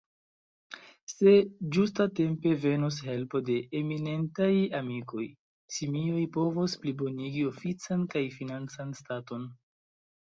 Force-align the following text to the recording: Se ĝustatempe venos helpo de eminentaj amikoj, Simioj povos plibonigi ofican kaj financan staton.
Se 1.11 1.33
ĝustatempe 1.75 2.53
venos 2.63 2.97
helpo 3.09 3.41
de 3.51 3.57
eminentaj 3.81 4.49
amikoj, 4.79 5.27
Simioj 5.77 6.25
povos 6.39 6.79
plibonigi 6.87 7.45
ofican 7.55 8.09
kaj 8.17 8.25
financan 8.41 8.97
staton. 9.05 9.49